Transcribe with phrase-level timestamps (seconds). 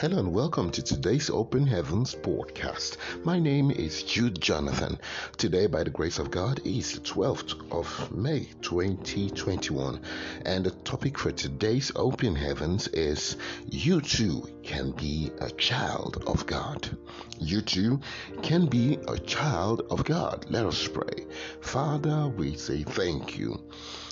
[0.00, 2.98] Hello and welcome to today's Open Heavens podcast.
[3.24, 4.96] My name is Jude Jonathan.
[5.36, 10.00] Today, by the grace of God, is the 12th of May 2021,
[10.44, 16.46] and the topic for today's Open Heavens is You too can be a child of
[16.46, 16.96] God.
[17.40, 17.98] You too
[18.40, 20.46] can be a child of God.
[20.48, 21.26] Let us pray.
[21.60, 23.60] Father, we say thank you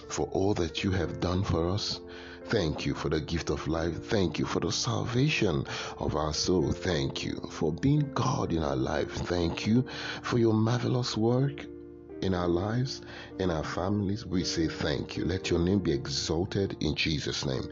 [0.08, 2.00] for all that you have done for us.
[2.46, 4.04] Thank you for the gift of life.
[4.04, 5.64] Thank you for the salvation
[5.98, 6.70] of our soul.
[6.70, 9.10] Thank you for being God in our life.
[9.10, 9.84] Thank you
[10.22, 11.66] for your marvelous work
[12.22, 13.02] in our lives,
[13.38, 15.24] in our families, we say thank you.
[15.24, 17.68] Let your name be exalted in Jesus' name.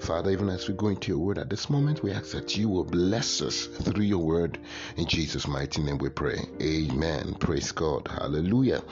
[0.00, 2.68] Father, even as we go into your word at this moment, we ask that you
[2.68, 4.58] will bless us through your word.
[4.96, 6.40] In Jesus' mighty name we pray.
[6.60, 7.34] Amen.
[7.40, 8.08] Praise God.
[8.08, 8.82] Hallelujah.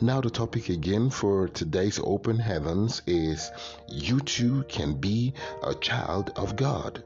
[0.00, 3.50] Now, the topic again for today's open heavens is
[3.88, 7.02] you too can be a child of God.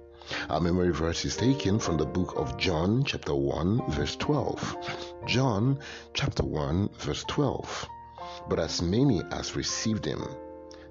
[0.48, 4.76] Our memory verse is taken from the book of John, chapter 1, verse 12.
[5.26, 5.78] John,
[6.14, 7.88] chapter 1, verse 12.
[8.48, 10.24] But as many as received him,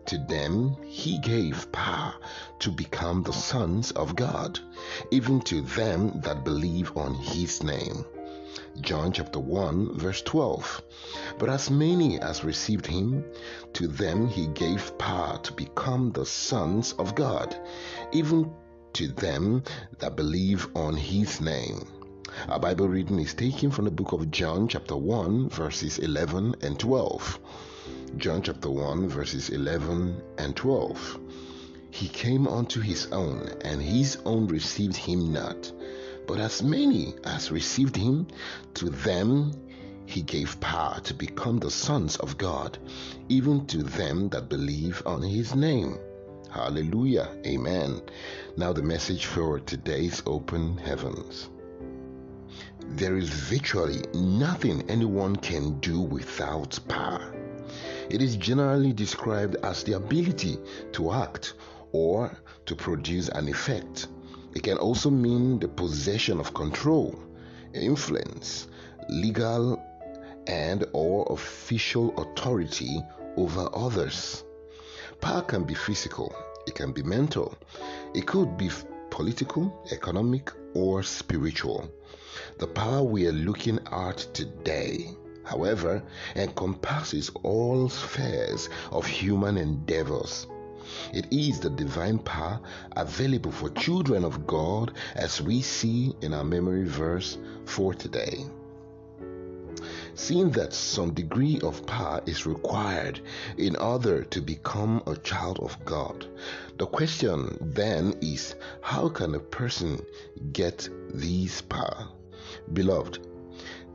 [0.08, 2.16] to them he gave power
[2.60, 4.60] to become the sons of God,
[5.12, 8.06] even to them that believe on his name.
[8.82, 10.82] John chapter 1, verse 12.
[11.38, 13.24] But as many as received him,
[13.74, 17.56] to them he gave power to become the sons of God,
[18.12, 18.52] even
[19.00, 19.64] to them
[20.00, 21.88] that believe on his name.
[22.50, 26.78] Our Bible reading is taken from the book of John, chapter 1, verses 11 and
[26.78, 27.40] 12.
[28.18, 31.18] John chapter 1, verses 11 and 12.
[31.92, 35.72] He came unto his own, and his own received him not.
[36.28, 38.28] But as many as received him,
[38.74, 39.54] to them
[40.08, 42.78] he gave power to become the sons of God,
[43.30, 45.98] even to them that believe on his name
[46.52, 47.30] Hallelujah.
[47.46, 48.02] Amen.
[48.58, 51.50] Now, the message for today's open heavens.
[52.80, 57.34] There is virtually nothing anyone can do without power.
[58.10, 60.58] It is generally described as the ability
[60.94, 61.54] to act
[61.92, 62.36] or
[62.66, 64.08] to produce an effect.
[64.56, 67.14] It can also mean the possession of control,
[67.76, 68.68] influence,
[69.08, 69.80] legal
[70.48, 73.04] and or official authority
[73.38, 74.44] over others.
[75.22, 76.34] Power can be physical,
[76.66, 77.56] it can be mental,
[78.14, 78.70] it could be
[79.10, 81.90] political, economic, or spiritual.
[82.58, 85.12] The power we are looking at today,
[85.44, 86.02] however,
[86.36, 90.48] encompasses all spheres of human endeavors.
[91.14, 92.60] It is the divine power
[92.96, 98.46] available for children of God as we see in our memory verse for today.
[100.22, 103.22] Seeing that some degree of power is required
[103.58, 106.28] in order to become a child of God,
[106.78, 110.02] the question then is how can a person
[110.52, 112.10] get this power?
[112.74, 113.26] Beloved,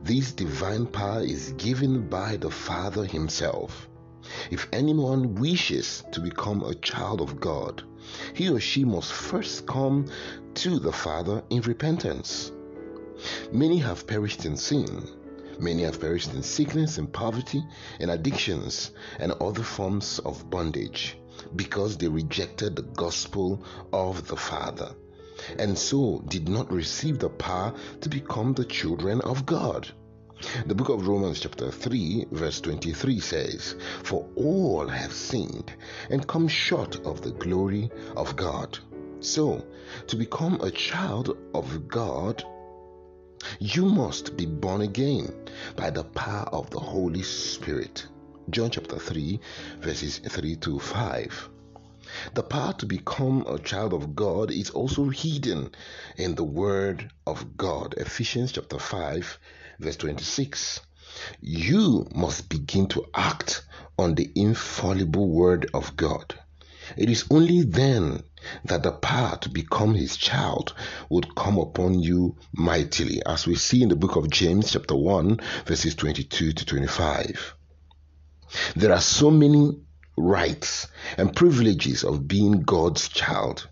[0.03, 3.87] this divine power is given by the Father Himself.
[4.49, 7.83] If anyone wishes to become a child of God,
[8.33, 10.07] he or she must first come
[10.55, 12.51] to the Father in repentance.
[13.53, 15.07] Many have perished in sin
[15.59, 17.63] Many have perished in sickness and poverty
[17.99, 21.17] and addictions and other forms of bondage
[21.55, 24.95] because they rejected the gospel of the Father
[25.57, 29.87] and so did not receive the power to become the children of God.
[30.65, 35.73] The book of Romans, chapter 3, verse 23 says, For all have sinned
[36.09, 38.77] and come short of the glory of God.
[39.21, 39.65] So,
[40.07, 42.43] to become a child of God
[43.59, 45.33] you must be born again
[45.75, 48.07] by the power of the Holy Spirit.
[48.49, 49.39] John chapter 3,
[49.79, 51.49] verses 3 to 5.
[52.35, 55.73] The power to become a child of God is also hidden
[56.17, 57.95] in the Word of God.
[57.97, 59.39] Ephesians chapter 5,
[59.79, 60.81] verse 26.
[61.41, 63.65] You must begin to act
[63.97, 66.35] on the infallible Word of God.
[66.97, 68.23] It is only then
[68.65, 70.73] that the power to become his child
[71.09, 75.39] would come upon you mightily, as we see in the book of James, chapter 1,
[75.65, 77.55] verses 22 to 25.
[78.75, 79.79] There are so many
[80.15, 80.87] rights
[81.17, 83.67] and privileges of being God's child.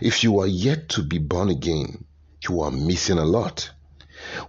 [0.00, 2.04] If you are yet to be born again,
[2.48, 3.70] you are missing a lot.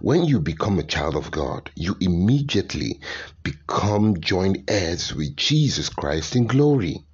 [0.00, 3.00] When you become a child of God, you immediately
[3.42, 7.04] become joint heirs with Jesus Christ in glory.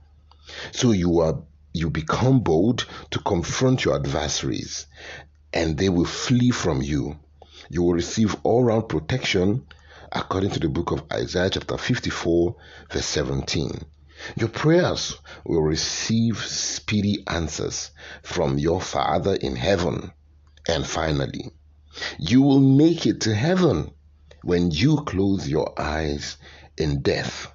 [0.72, 1.42] So you are
[1.72, 4.86] you become bold to confront your adversaries
[5.52, 7.18] and they will flee from you.
[7.68, 9.66] You will receive all round protection
[10.12, 12.56] according to the book of Isaiah, chapter 54,
[12.90, 13.84] verse 17.
[14.36, 17.90] Your prayers will receive speedy answers
[18.22, 20.12] from your Father in heaven.
[20.68, 21.50] And finally,
[22.18, 23.92] you will make it to heaven
[24.42, 26.36] when you close your eyes
[26.76, 27.52] in death.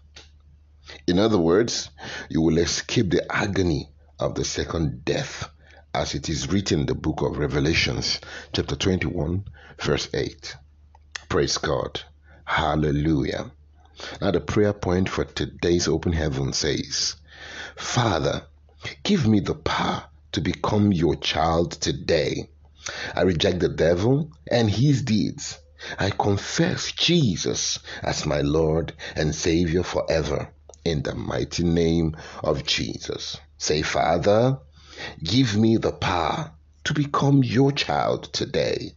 [1.07, 1.89] In other words,
[2.29, 3.89] you will escape the agony
[4.19, 5.49] of the second death,
[5.93, 8.19] as it is written in the book of Revelations,
[8.53, 9.43] chapter 21,
[9.79, 10.55] verse 8.
[11.29, 12.01] Praise God.
[12.45, 13.51] Hallelujah.
[14.21, 17.15] Now, the prayer point for today's open heaven says,
[17.75, 18.43] Father,
[19.03, 22.49] give me the power to become your child today.
[23.13, 25.59] I reject the devil and his deeds.
[25.99, 30.51] I confess Jesus as my Lord and Savior forever
[30.85, 33.37] in the mighty name of Jesus.
[33.57, 34.59] Say, Father,
[35.23, 36.51] give me the power
[36.85, 38.95] to become your child today.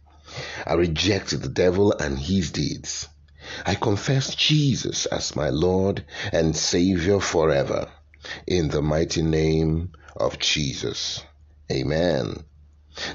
[0.65, 3.07] I reject the devil and his deeds.
[3.65, 7.89] I confess Jesus as my Lord and Savior forever.
[8.45, 11.23] In the mighty name of Jesus.
[11.71, 12.43] Amen.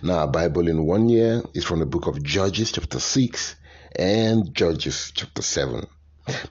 [0.02, 3.54] Now, Bible in one year is from the book of Judges, chapter 6,
[3.96, 5.86] and Judges, chapter 7.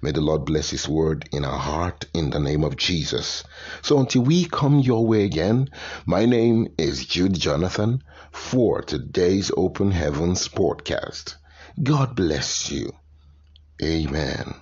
[0.02, 3.44] May the Lord bless His word in our heart in the name of Jesus.
[3.82, 5.70] So until we come your way again,
[6.06, 11.36] my name is Jude Jonathan for today's Open Heavens podcast.
[11.82, 12.92] God bless you.
[13.82, 14.54] Amen.